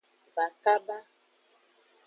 Va 0.39 0.45
kaba. 0.63 0.97